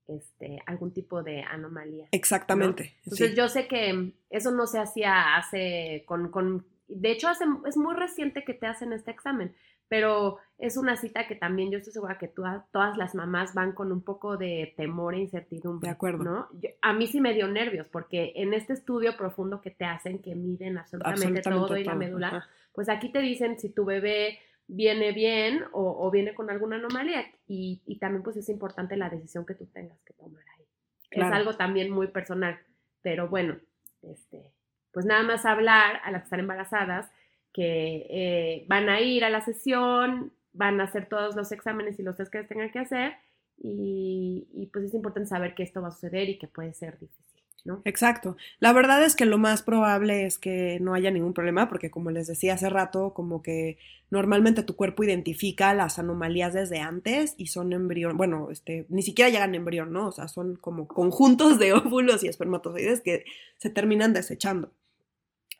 [0.07, 2.07] este, algún tipo de anomalía.
[2.13, 2.95] Exactamente.
[3.03, 7.75] Entonces yo sé que eso no se hacía hace con, con de hecho hace, es
[7.75, 9.53] muy reciente que te hacen este examen
[9.93, 13.91] pero es una cita que también yo estoy segura que todas las mamás van con
[13.91, 15.87] un poco de temor e incertidumbre.
[15.87, 16.23] De acuerdo.
[16.23, 16.49] ¿no?
[16.81, 20.33] a mí sí me dio nervios porque en este estudio profundo que te hacen, que
[20.33, 25.63] miden absolutamente, todo y la médula, pues aquí te dicen si tu bebé viene bien
[25.73, 30.01] o, viene con alguna anomalía y, también pues es importante la decisión que tú tengas
[30.01, 30.65] que tomar ahí.
[31.11, 32.57] Es algo también muy personal,
[33.03, 33.59] pero bueno,
[34.01, 34.55] este,
[34.91, 37.11] pues nada más hablar a las que están embarazadas
[37.53, 42.03] que eh, van a ir a la sesión, van a hacer todos los exámenes y
[42.03, 43.13] los test que tengan que hacer
[43.57, 47.23] y, pues es importante saber que esto va a suceder y que puede ser difícil.
[47.65, 47.81] ¿no?
[47.85, 48.35] Exacto.
[48.59, 52.11] La verdad es que lo más probable es que no haya ningún problema porque como
[52.11, 53.77] les decía hace rato, como que
[54.09, 59.31] normalmente tu cuerpo identifica las anomalías desde antes y son embrión, bueno, este, ni siquiera
[59.31, 60.07] llegan embrión, ¿no?
[60.07, 63.23] O sea, son como conjuntos de óvulos y espermatozoides que
[63.59, 64.73] se terminan desechando.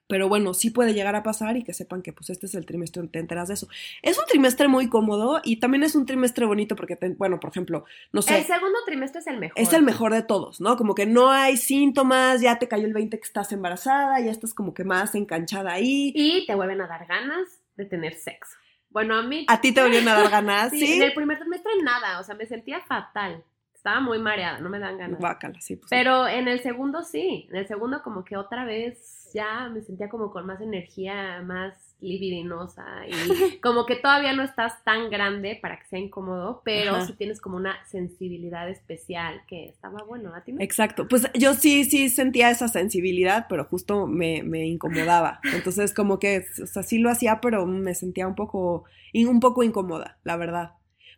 [0.08, 2.66] Pero bueno, sí puede llegar a pasar y que sepan que pues este es el
[2.66, 3.68] trimestre, te enteras de eso.
[4.02, 7.86] Es un trimestre muy cómodo y también es un trimestre bonito porque, bueno, por ejemplo,
[8.12, 8.38] no sé.
[8.38, 9.62] El segundo trimestre es el mejor.
[9.62, 10.76] Es el mejor de todos, ¿no?
[10.76, 14.54] Como que no hay síntomas, ya te cayó el 20 que estás embarazada, ya estás
[14.54, 16.12] como que más enganchada ahí.
[16.16, 18.58] Y te vuelven a dar ganas de tener sexo.
[18.90, 19.46] Bueno, a mí...
[19.48, 20.72] ¿A ti te volvieron a dar ganas?
[20.72, 23.44] Sí, en el primer trimestre nada, o sea, me sentía fatal.
[23.74, 25.20] Estaba muy mareada, no me dan ganas.
[25.20, 25.76] Guácala, sí.
[25.76, 29.82] Pues, Pero en el segundo sí, en el segundo como que otra vez ya me
[29.82, 35.58] sentía como con más energía, más libidinosa y como que todavía no estás tan grande
[35.62, 37.08] para que sea incómodo, pero Ajá.
[37.08, 40.36] sí tienes como una sensibilidad especial que estaba bueno.
[40.36, 40.62] ¿A ti no?
[40.62, 45.40] Exacto, pues yo sí, sí sentía esa sensibilidad, pero justo me, me incomodaba.
[45.54, 49.64] Entonces como que, o sea, sí lo hacía, pero me sentía un poco, un poco
[49.64, 50.74] incómoda, la verdad.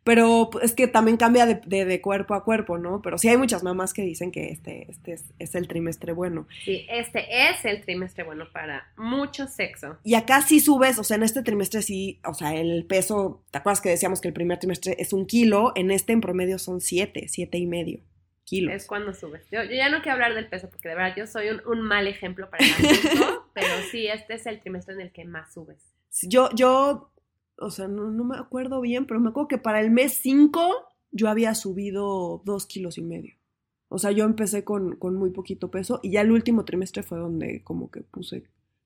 [0.06, 3.02] Pero es que también cambia de, de, de cuerpo a cuerpo, ¿no?
[3.02, 6.48] Pero sí hay muchas mamás que dicen que este, este es, es el trimestre bueno.
[6.64, 9.98] Sí, este es el trimestre bueno para mucho sexo.
[10.04, 13.58] Y acá sí subes, o sea, en este trimestre sí, o sea, el peso, ¿te
[13.58, 15.72] acuerdas que decíamos que el primer trimestre es un kilo?
[15.76, 18.02] En este en promedio son siete, siete y medio
[18.44, 18.76] kilos.
[18.76, 19.42] Es cuando subes.
[19.52, 21.82] Yo, yo ya no quiero hablar del peso porque de verdad yo soy un, un
[21.82, 25.52] mal ejemplo para el asunto, pero sí, este es el trimestre en el que más
[25.52, 25.96] subes.
[26.22, 27.12] Yo, yo,
[27.58, 30.70] o sea, no, no me acuerdo bien, pero me acuerdo que para el mes 5
[31.12, 33.36] yo había subido dos kilos y medio.
[33.88, 37.20] O sea, yo empecé con, con muy poquito peso y ya el último trimestre fue
[37.20, 38.44] donde como que puse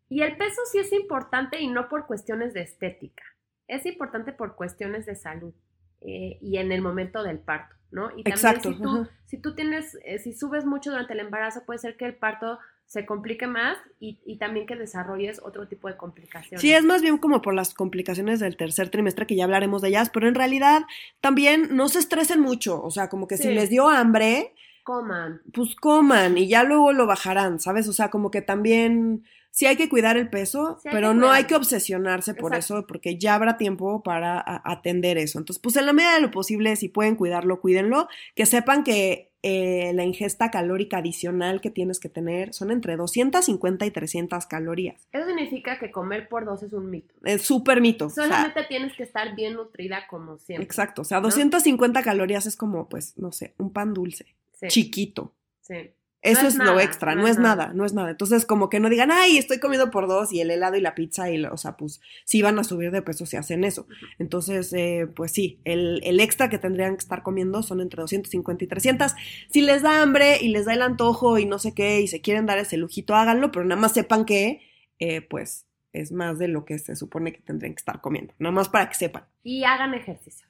[0.10, 3.24] Y el peso sí es importante y no por cuestiones de estética,
[3.68, 5.54] es importante por cuestiones de salud
[6.02, 8.08] eh, y en el momento del parto, ¿no?
[8.08, 11.66] Y también Exacto, si tú, si tú tienes, eh, si subes mucho durante el embarazo,
[11.66, 15.88] puede ser que el parto se complique más y, y también que desarrolles otro tipo
[15.88, 16.60] de complicaciones.
[16.60, 19.90] Sí, es más bien como por las complicaciones del tercer trimestre, que ya hablaremos de
[19.90, 20.82] ellas, pero en realidad
[21.22, 25.40] también no se estresen mucho, o sea, como que si les dio hambre, Coman.
[25.54, 27.88] pues coman y ya luego lo bajarán, ¿sabes?
[27.88, 31.44] O sea, como que también sí hay que cuidar el peso, Sí pero no hay
[31.44, 32.80] que obsesionarse por Exacto.
[32.80, 35.38] eso, porque ya habrá tiempo para atender eso.
[35.38, 39.29] Entonces, pues en la medida de lo posible, si pueden cuidarlo, cuídenlo, que sepan que
[39.42, 45.08] eh, la ingesta calórica adicional que tienes que tener son entre 250 y 300 calorías.
[45.14, 47.14] Eso significa que comer por dos es un mito.
[47.24, 48.08] Es súper mito.
[48.08, 50.66] o sea, Solamente tienes que estar bien nutrida como siempre.
[50.66, 51.24] exacto, o sea, ¿no?
[51.28, 55.34] 250 calorías es como, pues, no sé, un pan dulce, Sí, chiquito.
[55.62, 55.92] sí.
[56.22, 57.72] Eso No es, es lo extra, no no, es nada.
[57.74, 58.10] no es nada.
[58.10, 60.94] Entonces, como que no digan, ay, estoy comiendo por dos y el helado y la
[60.94, 63.88] pizza, y, lo- o sea, pues sí van a subir de peso si hacen eso.
[64.18, 68.64] Entonces, eh, pues sí, el, el extra que tendrían que estar comiendo son entre 250
[68.66, 69.14] y 300.
[69.50, 72.20] Si les da hambre y les da el antojo y no sé qué, y se
[72.20, 74.62] quieren dar ese lujito, háganlo, pero nada más sepan que,
[75.00, 78.34] eh, pues, es más de lo que se supone que tendrían que estar comiendo.
[78.40, 79.24] Nada más para que sepan.
[79.42, 80.46] Y hagan ejercicio.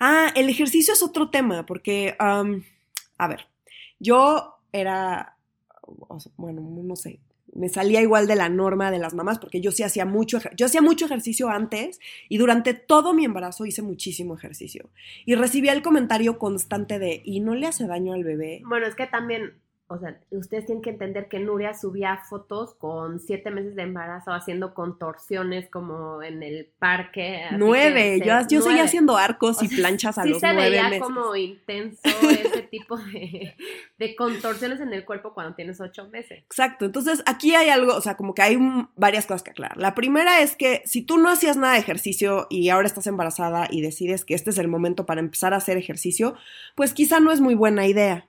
[0.00, 3.46] Ah, el ejercicio es otro tema, porque, a ver,
[4.00, 5.36] yo era,
[6.36, 7.20] bueno, no sé,
[7.54, 10.66] me salía igual de la norma de las mamás, porque yo sí hacía mucho, yo
[10.66, 14.90] hacía mucho ejercicio antes y durante todo mi embarazo hice muchísimo ejercicio.
[15.26, 18.62] Y recibía el comentario constante de, ¿y no le hace daño al bebé?
[18.64, 19.60] Bueno, es que también,
[19.92, 24.32] o sea, ustedes tienen que entender que Nuria subía fotos con siete meses de embarazo
[24.32, 27.44] haciendo contorsiones como en el parque.
[27.52, 30.70] Nueve, yo, yo seguía haciendo arcos O y sea, planchas a sí los se nueve
[30.70, 31.02] veía meses.
[31.02, 33.54] como intenso ese tipo de,
[33.98, 36.42] de contorsiones en el cuerpo cuando tienes ocho meses.
[36.44, 38.58] Exacto, entonces aquí hay algo, o sea, como que hay
[38.96, 39.76] varias cosas que aclarar.
[39.76, 43.68] La primera es que si tú no hacías nada de ejercicio y ahora estás embarazada
[43.70, 46.34] y decides que este es el momento para empezar a hacer ejercicio,
[46.74, 48.26] pues quizá no es muy buena idea,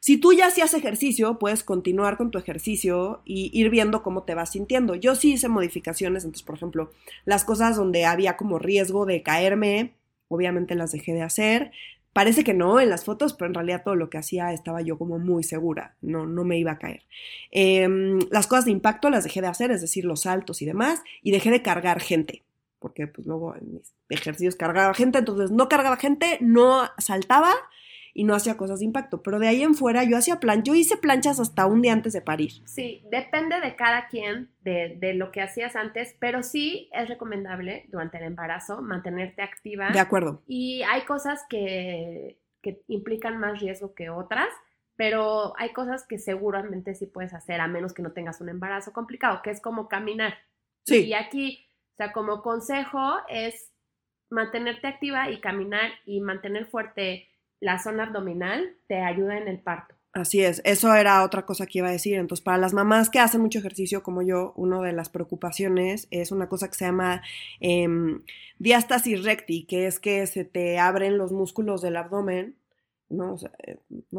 [0.00, 4.34] Si tú ya hacías ejercicio, puedes continuar con tu ejercicio y ir viendo cómo te
[4.34, 4.94] vas sintiendo.
[4.94, 6.90] Yo sí hice modificaciones, entonces, por ejemplo,
[7.24, 9.94] las cosas donde había como riesgo de caerme,
[10.28, 11.72] obviamente las dejé de hacer.
[12.12, 14.96] Parece que no en las fotos, pero en realidad todo lo que hacía estaba yo
[14.96, 17.02] como muy segura, no, no me iba a caer.
[17.50, 21.02] Em, las cosas de impacto las dejé de hacer, es decir, los saltos y demás,
[21.22, 22.42] y dejé de cargar gente,
[22.78, 27.52] porque pues luego en mis ejercicios cargaba gente, entonces no cargaba gente, no saltaba
[28.18, 30.74] y no hacía cosas de impacto, pero de ahí en fuera yo hacía plan, yo
[30.74, 32.50] hice planchas hasta un día antes de parir.
[32.64, 37.84] Sí, depende de cada quien, de, de lo que hacías antes, pero sí es recomendable
[37.88, 39.90] durante el embarazo mantenerte activa.
[39.90, 40.42] De acuerdo.
[40.46, 44.48] Y hay cosas que, que implican más riesgo que otras,
[44.96, 48.94] pero hay cosas que seguramente sí puedes hacer a menos que no tengas un embarazo
[48.94, 50.38] complicado, que es como caminar.
[50.86, 51.04] Sí.
[51.04, 53.74] Y aquí, o sea, como consejo es
[54.30, 57.28] mantenerte activa y caminar y mantener fuerte
[57.60, 59.96] la zona abdominal te ayuda en el parto.
[60.12, 62.14] Así es, eso era otra cosa que iba a decir.
[62.14, 66.32] Entonces, para las mamás que hacen mucho ejercicio como yo, una de las preocupaciones es
[66.32, 67.22] una cosa que se llama
[67.60, 68.22] em,
[68.58, 72.56] diástasis recti, que es que se te abren los músculos del abdomen,
[73.08, 73.36] ¿no?
[73.66, 73.78] Eh.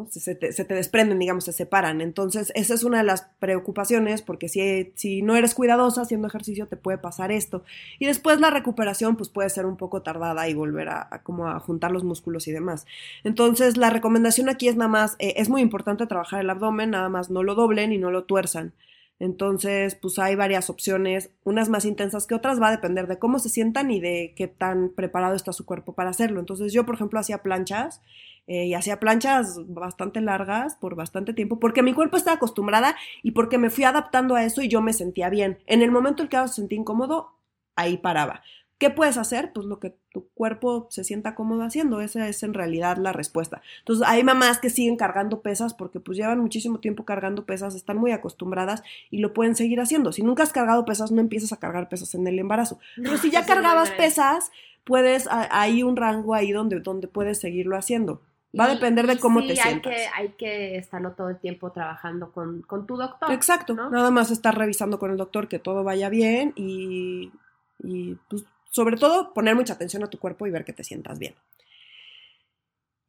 [0.09, 2.01] Se, te, desprenden, digamos, se separan.
[2.01, 6.67] Entonces, esa es una de las preocupaciones, porque si, si no eres cuidadosa haciendo ejercicio,
[6.67, 7.63] te puede pasar esto.
[7.99, 11.47] Y después la recuperación, pues puede ser un poco tardada y volver a, a como
[11.47, 12.85] a juntar los músculos y demás.
[13.23, 17.09] Entonces, la recomendación aquí es nada más, eh, es muy importante trabajar el abdomen, nada
[17.09, 18.73] más no lo doblen y no lo tuerzan.
[19.19, 23.39] Entonces, pues hay varias opciones, unas más intensas que otras, va a depender de cómo
[23.39, 26.39] se sientan y de qué tan preparado está su cuerpo para hacerlo.
[26.39, 28.01] Entonces, yo, por ejemplo, hacía planchas
[28.47, 33.31] eh, y hacía planchas bastante largas por bastante tiempo, porque mi cuerpo estaba acostumbrada y
[33.31, 35.59] porque me fui adaptando a eso y yo me sentía bien.
[35.67, 37.33] En el momento en que se sentí incómodo,
[37.75, 38.41] ahí paraba.
[38.77, 39.53] ¿Qué puedes hacer?
[39.53, 41.99] Pues lo que tu cuerpo se sienta cómodo haciendo.
[41.99, 43.63] Esa es en realidad la respuesta.
[43.79, 47.97] Entonces, hay mamás que siguen cargando pesas porque pues llevan muchísimo tiempo cargando pesas, están
[47.97, 50.13] muy acostumbradas y lo pueden seguir haciendo.
[50.13, 52.79] Si nunca has cargado pesas, no empiezas a cargar pesas en el embarazo.
[52.95, 54.51] Pero si ya cargabas pesas,
[54.83, 58.21] puedes, hay un rango ahí donde, donde puedes seguirlo haciendo.
[58.57, 59.93] Va a depender de cómo te hay sientas.
[59.93, 63.31] Que, hay que estarlo todo el tiempo trabajando con, tu doctor.
[63.31, 63.73] Exacto.
[63.73, 67.31] Nada más estar revisando con el doctor que todo vaya bien y,
[67.83, 71.19] y pues sobre todo poner mucha atención a tu cuerpo y ver que te sientas
[71.19, 71.35] bien.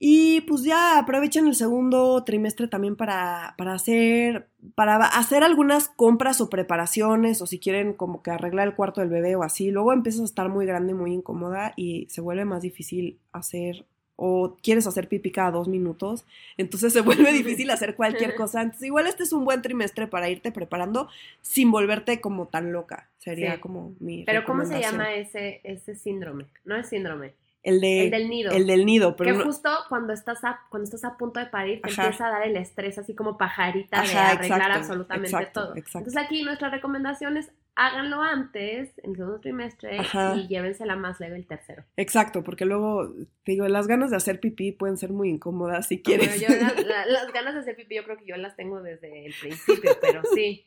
[0.01, 6.41] Y pues ya aprovechen el segundo trimestre también para, para, hacer, para hacer algunas compras
[6.41, 9.73] o preparaciones o si quieren como que arreglar el cuarto del bebé o así.
[9.73, 13.87] Luego empiezas a estar muy grande, muy incómoda y se vuelve más difícil hacer
[14.21, 16.27] o quieres hacer pipí cada dos minutos,
[16.57, 18.63] entonces se vuelve difícil hacer cualquier cosa.
[18.63, 21.09] Entonces, igual este es un buen trimestre para irte preparando
[21.41, 23.09] sin volverte como tan loca.
[23.19, 24.25] Sería como mi.
[24.25, 26.47] Pero, ¿cómo se llama ese, ese síndrome?
[26.65, 27.35] No es síndrome.
[27.63, 28.51] El, de, el del nido.
[28.51, 29.15] El del nido.
[29.15, 32.31] Pero que justo cuando estás, a, cuando estás a punto de parir, te empieza a
[32.31, 35.75] dar el estrés así como pajarita de arreglar absolutamente todo.
[35.77, 39.99] Entonces aquí nuestra recomendación es háganlo antes, en el segundo trimestre,
[40.37, 41.85] y llévensela más leve el tercero.
[41.97, 43.15] Exacto, porque luego,
[43.47, 46.41] digo, las ganas de hacer pipí pueden ser muy incómodas si quieres.
[46.41, 46.49] yo
[47.07, 50.23] las ganas de hacer pipí yo creo que yo las tengo desde el principio, pero
[50.35, 50.67] sí.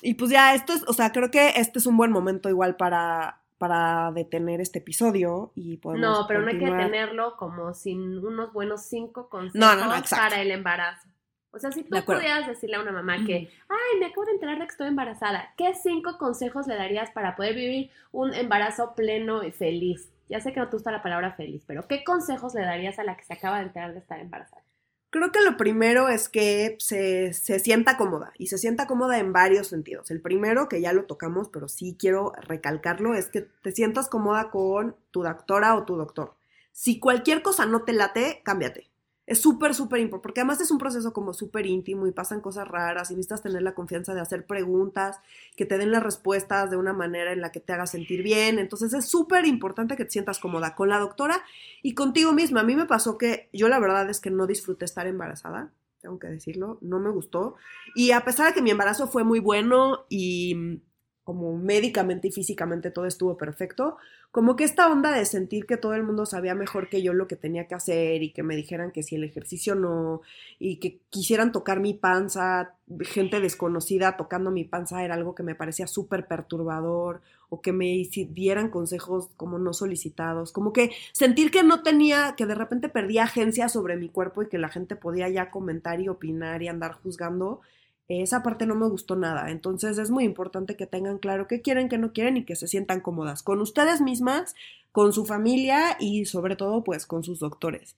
[0.00, 2.76] Y pues ya, esto es, o sea, creo que este es un buen momento igual
[2.76, 8.24] para, para detener este episodio y podemos No, pero no hay que detenerlo como sin
[8.24, 11.08] unos buenos cinco consejos para el embarazo.
[11.50, 14.58] O sea, si tú pudieras decirle a una mamá que, ay, me acabo de enterar
[14.58, 19.42] de que estoy embarazada, ¿qué cinco consejos le darías para poder vivir un embarazo pleno
[19.42, 20.10] y feliz?
[20.28, 23.04] Ya sé que no te gusta la palabra feliz, pero ¿qué consejos le darías a
[23.04, 24.62] la que se acaba de enterar de estar embarazada?
[25.10, 29.32] Creo que lo primero es que se, se, sienta cómoda y se sienta cómoda en
[29.32, 30.10] varios sentidos.
[30.10, 34.50] El primero, que ya lo tocamos, pero sí quiero recalcarlo, es que te sientas cómoda
[34.50, 36.34] con tu doctora o tu doctor.
[36.72, 38.87] Si cualquier cosa no te late, cámbiate.
[39.28, 42.66] Es súper, súper importante, porque además es un proceso como súper íntimo y pasan cosas
[42.66, 45.20] raras y necesitas tener la confianza de hacer preguntas,
[45.54, 48.58] que te den las respuestas de una manera en la que te haga sentir bien.
[48.58, 51.42] Entonces es súper importante que te sientas cómoda con la doctora
[51.82, 52.60] y contigo misma.
[52.60, 56.18] A mí me pasó que yo la verdad es que no disfruté estar embarazada, tengo
[56.18, 57.56] que decirlo, no me gustó.
[57.94, 60.80] Y a pesar de que mi embarazo fue muy bueno y
[61.28, 63.98] como médicamente y físicamente todo estuvo perfecto,
[64.30, 67.28] como que esta onda de sentir que todo el mundo sabía mejor que yo lo
[67.28, 70.22] que tenía que hacer y que me dijeran que si el ejercicio no
[70.58, 75.54] y que quisieran tocar mi panza, gente desconocida tocando mi panza era algo que me
[75.54, 81.62] parecía súper perturbador o que me dieran consejos como no solicitados, como que sentir que
[81.62, 85.28] no tenía, que de repente perdía agencia sobre mi cuerpo y que la gente podía
[85.28, 87.60] ya comentar y opinar y andar juzgando,
[88.08, 89.50] esa parte no me gustó nada.
[89.50, 92.66] Entonces es muy importante que tengan claro qué quieren, qué no quieren y que se
[92.66, 94.54] sientan cómodas con ustedes mismas,
[94.92, 97.96] con su familia y sobre todo pues con sus doctores.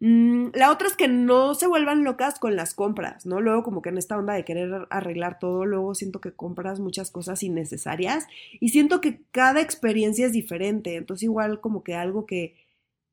[0.00, 3.40] Mm, la otra es que no se vuelvan locas con las compras, ¿no?
[3.40, 7.10] Luego como que en esta onda de querer arreglar todo, luego siento que compras muchas
[7.10, 8.26] cosas innecesarias
[8.60, 10.94] y siento que cada experiencia es diferente.
[10.94, 12.54] Entonces igual como que algo que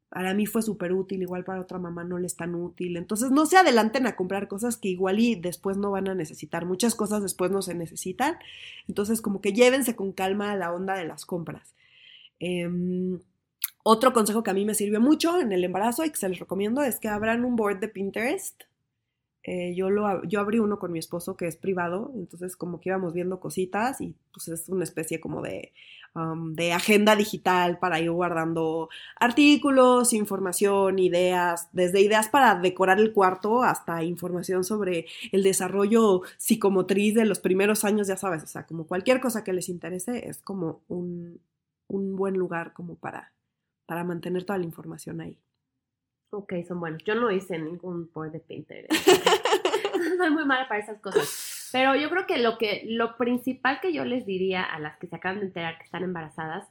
[0.09, 2.97] para mí fue súper útil, igual para otra mamá no le es tan útil.
[2.97, 6.65] Entonces no se adelanten a comprar cosas que igual y después no van a necesitar.
[6.65, 8.37] Muchas cosas después no se necesitan.
[8.87, 11.73] Entonces como que llévense con calma a la onda de las compras.
[12.39, 13.19] Em,
[13.83, 16.39] otro consejo que a mí me sirvió mucho en el embarazo y que se les
[16.39, 18.63] recomiendo es que abran un board de Pinterest.
[19.45, 22.89] Eh, yo, lo, yo abrí uno con mi esposo que es privado, entonces como que
[22.89, 25.71] íbamos viendo cositas y pues es una especie como de
[26.53, 28.88] de agenda digital para ir guardando
[29.19, 37.15] artículos, información, ideas, desde ideas para decorar el cuarto hasta información sobre el desarrollo psicomotriz
[37.15, 40.41] de los primeros años, ya sabes, o sea, como cualquier cosa que les interese, es
[40.41, 41.41] como un,
[41.88, 43.34] un buen lugar como para,
[43.86, 45.38] para mantener toda la información ahí.
[46.31, 47.03] Ok, son buenos.
[47.03, 48.91] Yo no hice ningún board de Pinterest.
[50.17, 51.69] Soy muy mala para esas cosas.
[51.71, 55.08] Pero yo creo que lo que lo principal que yo les diría a las que
[55.08, 56.67] se acaban de enterar que están embarazadas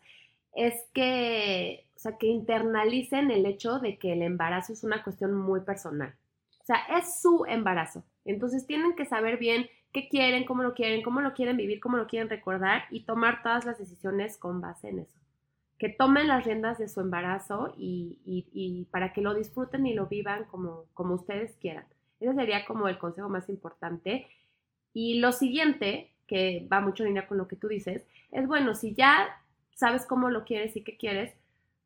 [0.55, 5.35] es que, o sea, que internalicen el hecho de que el embarazo es una cuestión
[5.35, 6.15] muy personal.
[6.61, 8.05] O sea, es su embarazo.
[8.25, 11.97] Entonces tienen que saber bien qué quieren, cómo lo quieren, cómo lo quieren vivir, cómo
[11.97, 15.24] lo quieren recordar y tomar todas las decisiones con base en eso.
[15.85, 20.07] Que tomen las riendas de su embarazo y, y para que lo disfruten y lo
[20.07, 21.85] vivan como, como ustedes quieran.
[22.21, 24.27] Ese sería como el consejo más importante
[24.95, 28.75] Y lo siguiente, que va mucho en línea con lo que tú dices, es bueno,
[28.75, 29.29] si ya
[29.75, 31.35] sabes cómo lo quieres y qué quieres,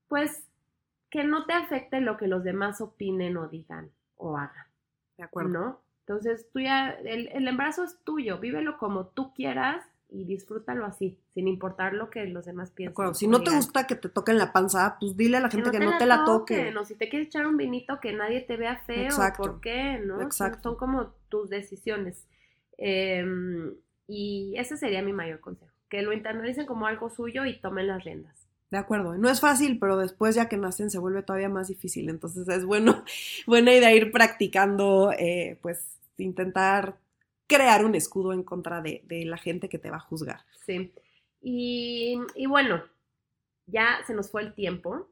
[0.07, 0.47] pues
[1.11, 4.67] que no te afecte lo que los demás opinen o digan o hagan.
[5.17, 5.51] De acuerdo.
[5.51, 5.81] ¿No?
[6.07, 11.19] Entonces, tú ya, el, el embarazo es tuyo, vívelo como tú quieras y disfrútalo así,
[11.35, 12.93] sin importar lo que los demás De piensen.
[12.93, 13.15] acuerdo.
[13.15, 13.57] Si no te digan.
[13.59, 16.25] gusta que te toquen la panza, pues dile a la gente que no te la
[16.25, 16.57] toque.
[16.57, 19.43] toquen, O si te quieres echar un vinito que nadie te vea feo, Exacto.
[19.43, 19.99] ¿por qué?
[20.05, 20.15] ¿no?
[20.17, 20.63] Son- Exacto.
[20.71, 22.27] Son, como tus decisiones.
[22.79, 23.75] Em,
[24.07, 25.73] y ese sería mi mayor consejo.
[25.91, 28.47] Que lo internalicen como algo suyo y tomen las riendas.
[28.71, 29.17] De acuerdo.
[29.17, 32.09] No es fácil, pero después ya que nacen se vuelve todavía más difícil.
[32.11, 33.03] Entonces es bueno,
[33.47, 36.97] buena idea ir practicando, eh, pues intentar
[37.49, 40.41] crear un escudo en contra de, de la gente que te va a juzgar.
[40.67, 40.93] Sí.
[41.41, 42.83] Y, y bueno,
[43.67, 45.09] ya se nos fue el tiempo.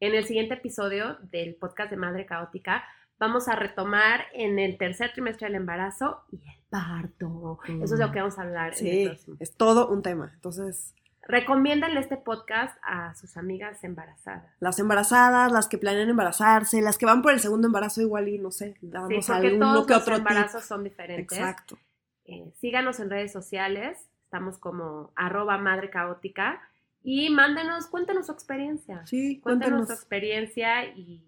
[0.00, 2.84] En el siguiente episodio del podcast de Madre Caótica
[3.18, 7.58] vamos a retomar en el tercer trimestre del embarazo y el parto.
[7.82, 9.36] Eso es lo que vamos a hablar en el Sí, próximo.
[9.40, 10.30] es todo un tema.
[10.34, 10.94] Entonces,
[11.28, 14.44] Recomiéndanle este podcast a sus amigas embarazadas.
[14.60, 18.38] las embarazadas, las que planean embarazarse, las que van por el segundo embarazo igual y
[18.38, 20.26] no sé, Sí, damos porque alguno todos que los otro tip.
[20.26, 21.36] embarazos son diferentes.
[21.38, 21.78] Exacto.
[22.26, 23.98] Eh, síganos en redes sociales.
[24.24, 26.60] Estamos como arroba madre caótica.
[27.02, 29.06] Y mándenos, cuéntenos su experiencia.
[29.06, 31.24] Sí, Cuéntenos su experiencia y,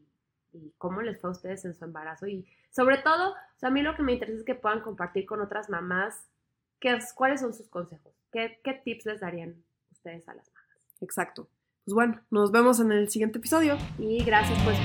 [0.52, 2.26] y cómo les fue a ustedes en su embarazo.
[2.26, 5.24] Y sobre todo, o sea, a mí lo que me interesa es que puedan compartir
[5.26, 6.26] con otras mamás
[6.80, 8.12] qué es- cuáles son sus consejos.
[8.32, 9.54] ¿Qué, qué tips les darían
[9.98, 10.68] ustedes a las mamás?
[11.00, 11.48] Exacto.
[11.84, 13.76] Pues bueno, nos vemos en el siguiente episodio.
[13.98, 14.78] Y gracias pues